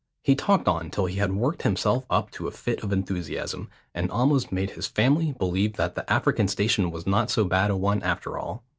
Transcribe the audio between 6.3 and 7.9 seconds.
station was not so bad a